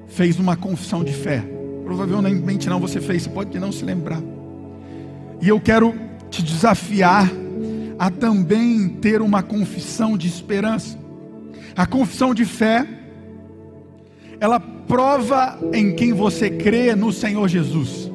[0.08, 1.42] fez uma confissão de fé.
[1.84, 4.20] Provavelmente não você fez, você pode não se lembrar.
[5.40, 5.94] E eu quero
[6.30, 7.30] te desafiar
[7.98, 10.98] a também ter uma confissão de esperança.
[11.76, 12.86] A confissão de fé,
[14.42, 18.10] ela prova em quem você crê no Senhor Jesus,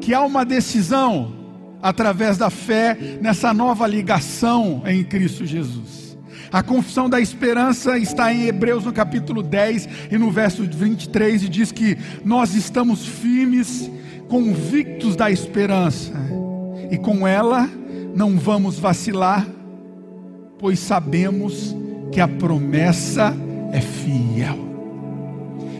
[0.00, 1.34] que há uma decisão
[1.82, 6.16] através da fé nessa nova ligação em Cristo Jesus.
[6.52, 11.48] A confissão da esperança está em Hebreus no capítulo 10 e no verso 23 e
[11.48, 13.90] diz que nós estamos firmes,
[14.28, 16.12] convictos da esperança,
[16.92, 17.68] e com ela
[18.14, 19.44] não vamos vacilar,
[20.60, 21.74] pois sabemos
[22.12, 23.34] que a promessa
[23.72, 24.65] é fiel.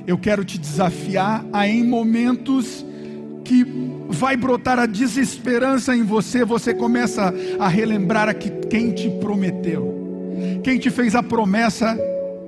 [0.07, 2.85] Eu quero te desafiar a em momentos
[3.45, 3.65] que
[4.09, 9.95] vai brotar a desesperança em você, você começa a relembrar aqui quem te prometeu.
[10.63, 11.99] Quem te fez a promessa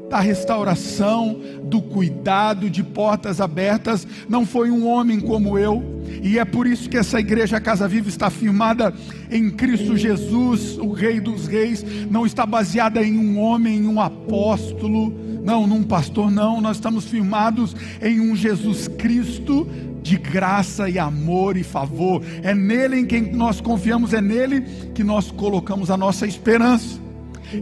[0.08, 5.82] da restauração, do cuidado, de portas abertas, não foi um homem como eu,
[6.22, 8.94] e é por isso que essa igreja Casa Viva está firmada
[9.30, 14.00] em Cristo Jesus, o Rei dos Reis, não está baseada em um homem, em um
[14.00, 15.12] apóstolo,
[15.48, 19.66] não, num pastor, não, nós estamos firmados em um Jesus Cristo
[20.02, 24.60] de graça e amor e favor, é nele em quem nós confiamos, é nele
[24.94, 27.00] que nós colocamos a nossa esperança.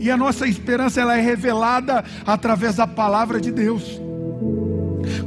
[0.00, 4.00] E a nossa esperança ela é revelada através da palavra de Deus.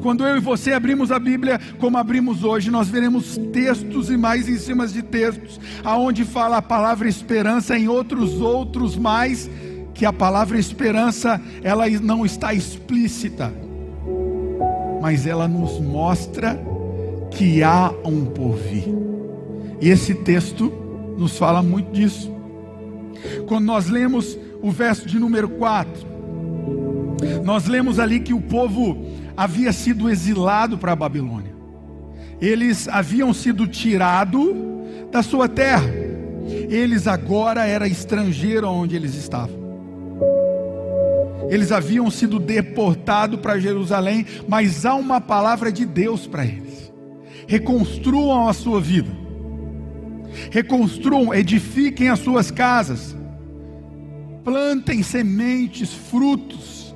[0.02, 4.50] Quando eu e você abrimos a Bíblia, como abrimos hoje, nós veremos textos e mais
[4.50, 9.50] em cima de textos, aonde fala a palavra esperança, em outros outros mais
[10.00, 13.54] que a palavra esperança ela não está explícita,
[15.02, 16.58] mas ela nos mostra
[17.32, 18.86] que há um porvir.
[19.82, 20.72] E esse texto
[21.18, 22.34] nos fala muito disso.
[23.46, 26.08] Quando nós lemos o verso de número 4.
[27.44, 31.54] Nós lemos ali que o povo havia sido exilado para a Babilônia.
[32.40, 34.48] Eles haviam sido tirados
[35.12, 35.92] da sua terra.
[36.70, 39.69] Eles agora eram estrangeiros onde eles estavam.
[41.50, 46.94] Eles haviam sido deportados para Jerusalém, mas há uma palavra de Deus para eles.
[47.48, 49.10] Reconstruam a sua vida.
[50.52, 53.18] Reconstruam, edifiquem as suas casas
[54.50, 56.96] plantem sementes, frutos.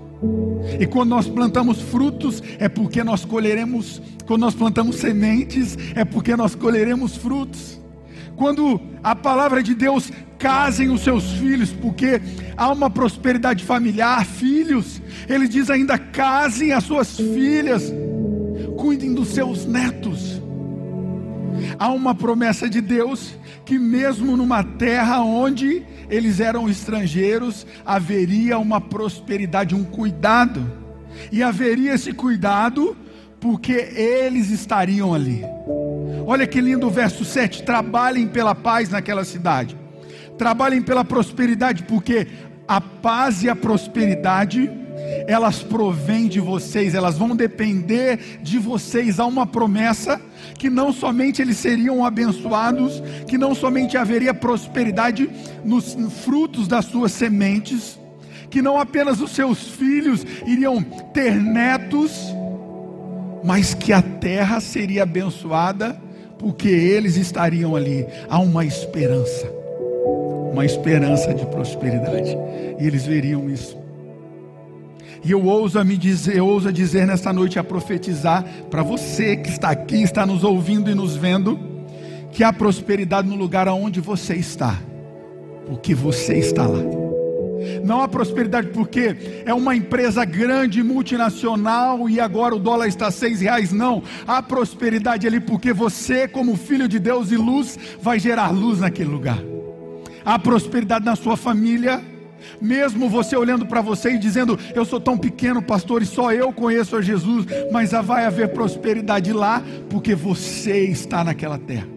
[0.80, 6.36] E quando nós plantamos frutos, é porque nós colheremos, quando nós plantamos sementes, é porque
[6.36, 7.80] nós colheremos frutos.
[8.36, 10.12] Quando a palavra de Deus
[10.44, 12.22] casem os seus filhos, porque
[12.58, 17.94] há uma prosperidade familiar, filhos, ele diz ainda casem as suas filhas,
[18.78, 20.42] cuidem dos seus netos.
[21.80, 23.34] Há uma promessa de Deus
[23.64, 30.70] que mesmo numa terra onde eles eram estrangeiros, haveria uma prosperidade, um cuidado.
[31.32, 32.98] E haveria esse cuidado
[33.40, 35.42] porque eles estariam ali.
[36.26, 39.78] Olha que lindo o verso 7: trabalhem pela paz naquela cidade,
[40.38, 42.28] trabalhem pela prosperidade, porque
[42.68, 44.70] a paz e a prosperidade
[45.28, 49.20] elas provêm de vocês, elas vão depender de vocês.
[49.20, 50.22] Há uma promessa
[50.58, 55.30] que não somente eles seriam abençoados, que não somente haveria prosperidade
[55.64, 58.00] nos frutos das suas sementes,
[58.50, 62.12] que não apenas os seus filhos iriam ter netos,
[63.44, 66.00] mas que a terra seria abençoada,
[66.38, 68.06] porque eles estariam ali.
[68.30, 69.52] Há uma esperança,
[70.54, 72.38] uma esperança de prosperidade,
[72.80, 73.76] e eles veriam isso.
[75.26, 78.84] E eu ouso a me dizer, eu ouso a dizer nesta noite a profetizar para
[78.84, 81.60] você que está aqui, está nos ouvindo e nos vendo,
[82.32, 84.80] que há prosperidade no lugar aonde você está,
[85.66, 86.80] porque você está lá.
[87.84, 93.40] Não há prosperidade porque é uma empresa grande, multinacional e agora o dólar está seis
[93.40, 93.72] reais.
[93.72, 98.82] Não, há prosperidade ali porque você, como filho de Deus e luz, vai gerar luz
[98.82, 99.53] naquele lugar.
[100.26, 102.02] Há prosperidade na sua família.
[102.62, 106.52] Mesmo você olhando para você e dizendo: Eu sou tão pequeno, pastor, e só eu
[106.52, 111.88] conheço a Jesus, mas vai haver prosperidade lá, porque você está naquela terra.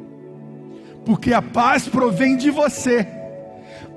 [1.05, 3.07] Porque a paz provém de você,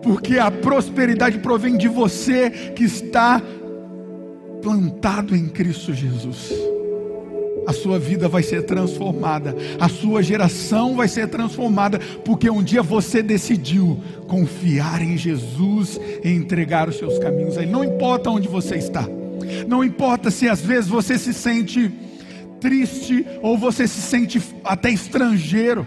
[0.02, 3.42] porque a prosperidade provém de você que está
[4.62, 6.79] plantado em Cristo Jesus
[7.70, 12.82] a sua vida vai ser transformada, a sua geração vai ser transformada, porque um dia
[12.82, 17.72] você decidiu confiar em Jesus e entregar os seus caminhos a Ele.
[17.72, 19.07] Não importa onde você está,
[19.67, 21.91] não importa se às vezes você se sente
[22.59, 25.86] triste ou você se sente até estrangeiro,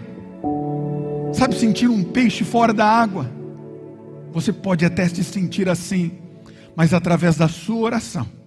[1.33, 3.29] sabe, sentir um peixe fora da água.
[4.31, 6.13] Você pode até se sentir assim,
[6.77, 8.42] mas através da sua oração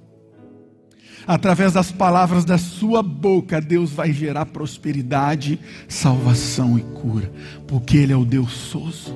[1.26, 5.58] através das palavras da sua boca, Deus vai gerar prosperidade,
[5.88, 7.30] salvação e cura,
[7.66, 9.14] porque Ele é o Deus soso.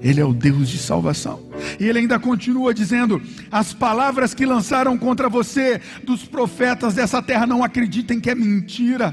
[0.00, 1.40] Ele é o Deus de salvação.
[1.78, 3.20] E ele ainda continua dizendo:
[3.50, 9.12] as palavras que lançaram contra você dos profetas dessa terra, não acreditem que é mentira.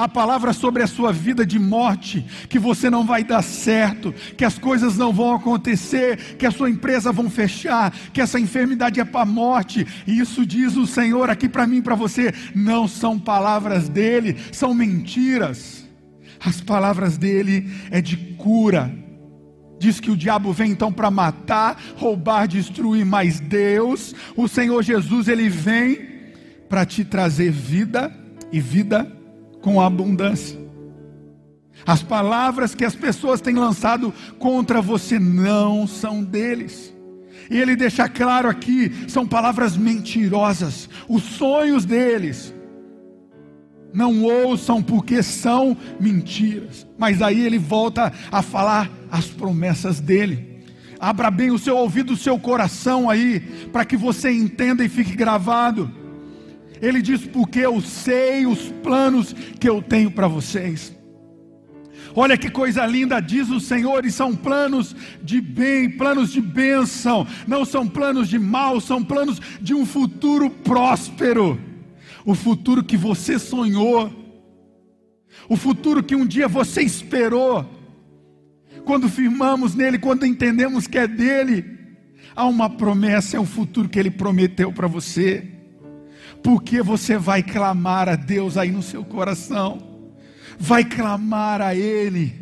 [0.00, 4.46] A palavra sobre a sua vida de morte, que você não vai dar certo, que
[4.46, 9.04] as coisas não vão acontecer, que a sua empresa vão fechar, que essa enfermidade é
[9.04, 9.86] para a morte.
[10.06, 14.72] E isso diz o Senhor aqui para mim para você, não são palavras dele, são
[14.72, 15.86] mentiras.
[16.42, 18.90] As palavras dele é de cura,
[19.78, 25.28] diz que o diabo vem então para matar, roubar, destruir, mas Deus, o Senhor Jesus,
[25.28, 26.08] ele vem
[26.70, 28.10] para te trazer vida
[28.50, 29.19] e vida
[29.60, 30.58] com abundância.
[31.86, 36.94] As palavras que as pessoas têm lançado contra você não são deles.
[37.50, 40.88] E ele deixa claro aqui, são palavras mentirosas.
[41.08, 42.54] Os sonhos deles
[43.92, 46.86] não ouçam porque são mentiras.
[46.98, 50.64] Mas aí ele volta a falar as promessas dele.
[50.98, 53.40] Abra bem o seu ouvido, o seu coração aí,
[53.72, 55.90] para que você entenda e fique gravado.
[56.80, 60.96] Ele diz: Porque eu sei os planos que eu tenho para vocês.
[62.14, 67.24] Olha que coisa linda, diz o Senhor, e são planos de bem, planos de bênção,
[67.46, 71.70] não são planos de mal, são planos de um futuro próspero
[72.24, 74.12] o futuro que você sonhou,
[75.48, 77.68] o futuro que um dia você esperou.
[78.84, 81.64] Quando firmamos nele, quando entendemos que é dele,
[82.34, 85.59] há uma promessa, é o futuro que ele prometeu para você.
[86.42, 89.90] Porque você vai clamar a Deus aí no seu coração,
[90.58, 92.34] vai clamar a Ele,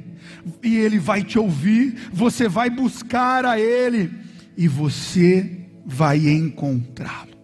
[0.62, 4.10] e Ele vai te ouvir, você vai buscar a Ele,
[4.56, 7.36] e você vai encontrá-lo,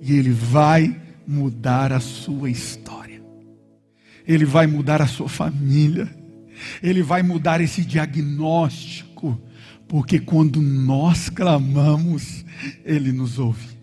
[0.00, 0.94] e Ele vai
[1.26, 3.22] mudar a sua história,
[4.26, 6.08] Ele vai mudar a sua família,
[6.82, 9.40] Ele vai mudar esse diagnóstico,
[9.88, 12.44] porque quando nós clamamos,
[12.84, 13.75] Ele nos ouve,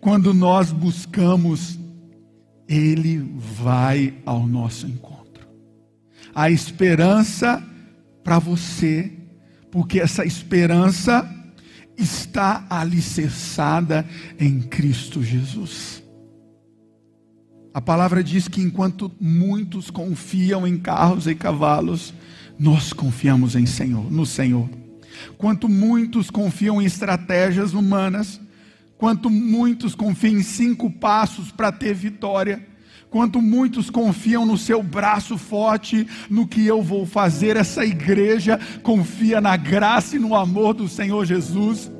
[0.00, 1.78] quando nós buscamos,
[2.68, 5.46] Ele vai ao nosso encontro.
[6.34, 7.62] A esperança
[8.24, 9.12] para você,
[9.70, 11.28] porque essa esperança
[11.96, 14.06] está alicerçada
[14.38, 16.02] em Cristo Jesus.
[17.72, 22.12] A palavra diz que enquanto muitos confiam em carros e cavalos,
[22.58, 24.68] nós confiamos em Senhor, no Senhor.
[25.38, 28.40] Quanto muitos confiam em estratégias humanas,
[29.00, 32.62] quanto muitos confiam em cinco passos para ter vitória,
[33.08, 39.40] quanto muitos confiam no seu braço forte, no que eu vou fazer, essa igreja confia
[39.40, 41.90] na graça e no amor do Senhor Jesus.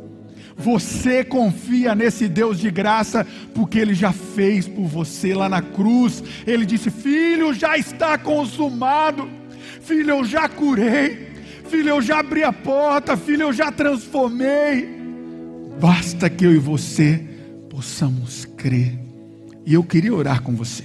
[0.58, 6.22] Você confia nesse Deus de graça, porque Ele já fez por você lá na cruz.
[6.46, 9.26] Ele disse: Filho, já está consumado.
[9.80, 11.30] Filho, eu já curei.
[11.64, 13.16] Filho, eu já abri a porta.
[13.16, 14.99] Filho, eu já transformei.
[15.80, 17.24] Basta que eu e você
[17.70, 18.98] possamos crer.
[19.64, 20.84] E eu queria orar com você.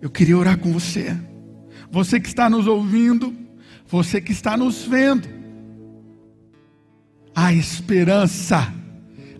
[0.00, 1.16] Eu queria orar com você.
[1.90, 3.34] Você que está nos ouvindo,
[3.86, 5.28] você que está nos vendo
[7.34, 8.72] a esperança.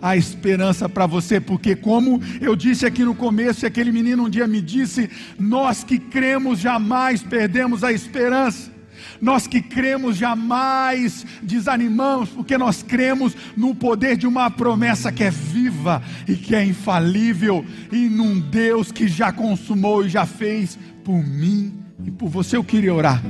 [0.01, 4.47] A esperança para você, porque, como eu disse aqui no começo, aquele menino um dia
[4.47, 8.78] me disse: Nós que cremos jamais perdemos a esperança.
[9.21, 15.31] Nós que cremos jamais desanimamos, porque nós cremos no poder de uma promessa que é
[15.31, 21.23] viva e que é infalível, e num Deus que já consumou e já fez por
[21.23, 21.75] mim
[22.05, 22.57] e por você.
[22.57, 23.23] Eu queria orar.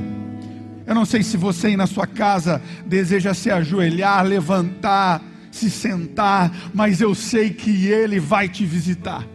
[0.87, 6.51] Eu não sei se você aí na sua casa deseja se ajoelhar, levantar, se sentar,
[6.73, 9.27] mas eu sei que Ele vai te visitar.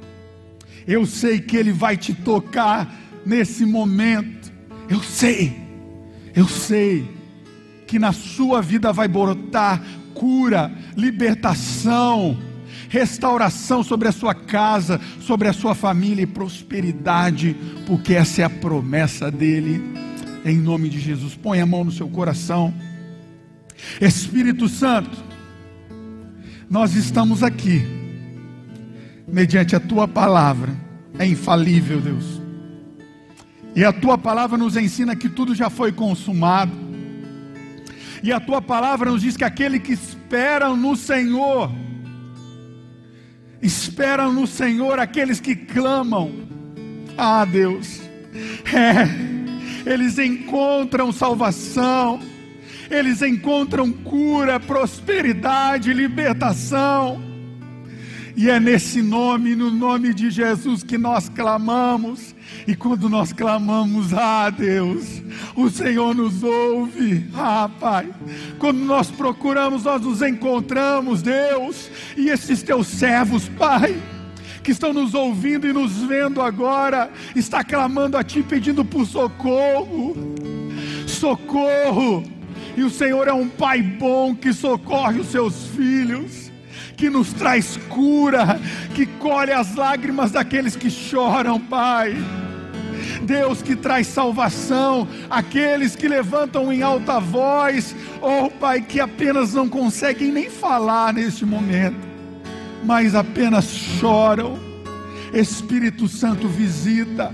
[0.88, 2.92] Eu sei que Ele vai te tocar
[3.26, 4.52] nesse momento.
[4.90, 5.56] Eu sei,
[6.36, 7.10] eu sei
[7.88, 9.82] que na sua vida vai brotar
[10.14, 12.38] cura, libertação,
[12.90, 17.56] restauração sobre a sua casa, sobre a sua família e prosperidade,
[17.86, 19.82] porque essa é a promessa dele
[20.46, 21.36] em nome de Jesus.
[21.36, 22.74] Põe a mão no seu coração.
[24.00, 25.18] Espírito Santo,
[26.70, 27.82] nós estamos aqui,
[29.28, 30.72] mediante a tua palavra,
[31.18, 32.43] é infalível, Deus.
[33.76, 36.72] E a tua palavra nos ensina que tudo já foi consumado.
[38.22, 41.72] E a tua palavra nos diz que aquele que espera no Senhor,
[43.62, 46.32] espera no Senhor aqueles que clamam.
[47.18, 48.02] Ah, Deus,
[48.74, 49.34] é
[49.86, 52.20] eles encontram salvação,
[52.90, 57.33] eles encontram cura, prosperidade, libertação.
[58.36, 62.34] E é nesse nome, no nome de Jesus, que nós clamamos.
[62.68, 65.22] E quando nós clamamos, ah Deus,
[65.56, 68.10] o Senhor nos ouve, ah Pai.
[68.58, 71.92] Quando nós procuramos, nós nos encontramos, Deus.
[72.18, 73.96] E esses teus servos, Pai,
[74.64, 80.16] que estão nos ouvindo e nos vendo agora, está clamando a Ti pedindo por socorro.
[81.06, 82.24] Socorro.
[82.76, 86.43] E o Senhor é um Pai bom que socorre os seus filhos,
[87.04, 88.58] que nos traz cura,
[88.96, 92.16] que colhe as lágrimas daqueles que choram, Pai.
[93.24, 99.68] Deus que traz salvação, aqueles que levantam em alta voz, oh Pai, que apenas não
[99.68, 102.14] conseguem nem falar neste momento
[102.86, 104.60] mas apenas choram.
[105.34, 107.34] Espírito Santo visita.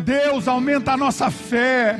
[0.00, 1.98] Deus aumenta a nossa fé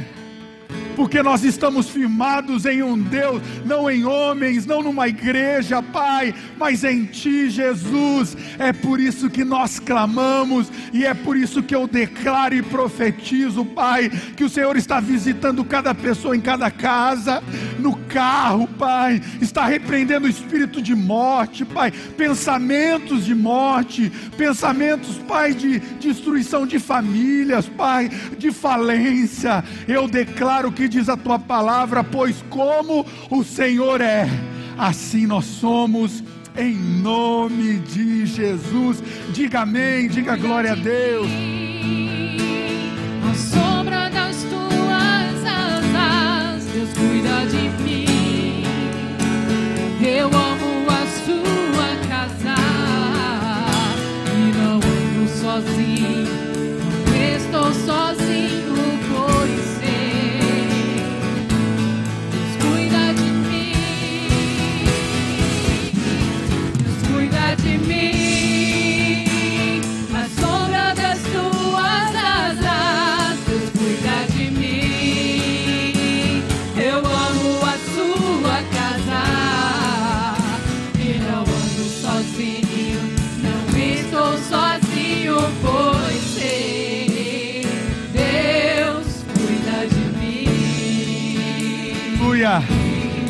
[0.97, 6.85] porque nós estamos firmados em um Deus, não em homens, não numa igreja, Pai, mas
[6.85, 8.37] em Ti, Jesus.
[8.59, 13.65] É por isso que nós clamamos e é por isso que eu declaro e profetizo,
[13.65, 17.43] Pai, que o Senhor está visitando cada pessoa em cada casa,
[17.79, 25.55] no carro, Pai, está repreendendo o espírito de morte, Pai, pensamentos de morte, pensamentos, Pai,
[25.55, 29.65] de destruição de famílias, Pai, de falência.
[29.89, 34.29] Eu declaro que que diz a tua palavra, pois como o Senhor é,
[34.77, 36.25] assim nós somos,
[36.57, 39.01] em nome de Jesus.
[39.33, 41.62] Diga amém, diga glória a Deus.
[50.23, 52.55] Eu amo a sua casa
[54.33, 56.29] e não ando sozinho,
[57.09, 58.32] não estou sozinho.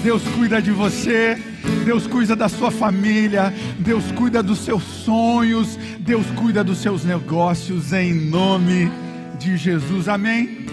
[0.03, 1.38] Deus cuida de você,
[1.84, 7.92] Deus cuida da sua família, Deus cuida dos seus sonhos, Deus cuida dos seus negócios,
[7.92, 8.90] em nome
[9.38, 10.09] de Jesus.
[10.09, 10.66] Amém.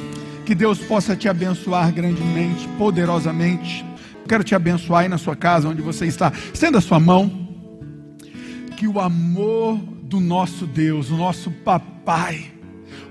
[0.46, 3.86] Que Deus possa te abençoar grandemente, poderosamente.
[4.28, 6.34] Quero te abençoar aí na sua casa, onde você está.
[6.52, 7.48] Estenda a sua mão.
[8.78, 12.52] Que o amor do nosso Deus, o nosso papai,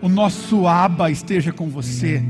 [0.02, 2.20] o nosso Aba esteja com você.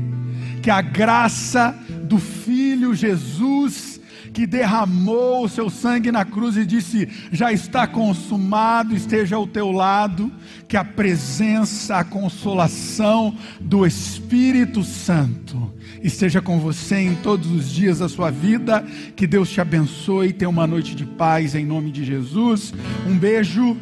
[0.61, 3.99] Que a graça do Filho Jesus,
[4.33, 9.71] que derramou o seu sangue na cruz e disse: Já está consumado, esteja ao teu
[9.71, 10.31] lado,
[10.67, 17.99] que a presença, a consolação do Espírito Santo esteja com você em todos os dias
[17.99, 18.85] da sua vida,
[19.15, 22.73] que Deus te abençoe, tenha uma noite de paz em nome de Jesus.
[23.07, 23.77] Um beijo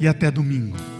[0.00, 0.91] e até domingo.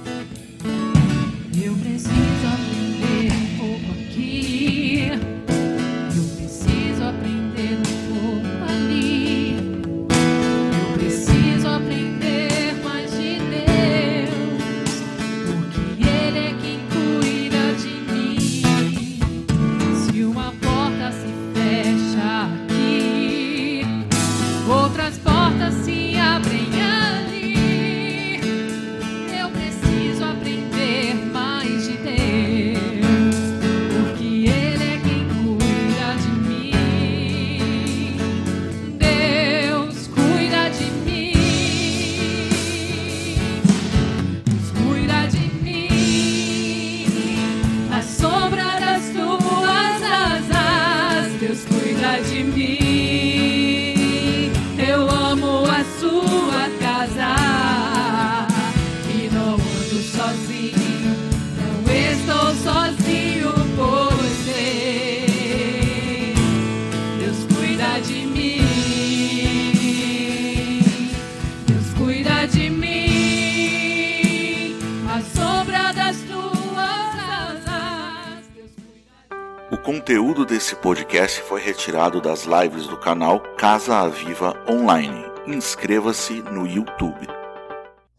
[80.62, 85.24] Desse podcast foi retirado das lives do canal Casa Aviva Online.
[85.44, 87.41] Inscreva-se no YouTube.